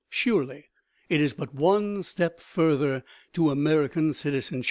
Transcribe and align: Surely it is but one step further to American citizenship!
Surely 0.09 0.65
it 1.09 1.21
is 1.21 1.31
but 1.35 1.53
one 1.53 2.01
step 2.01 2.39
further 2.39 3.03
to 3.33 3.51
American 3.51 4.13
citizenship! 4.13 4.59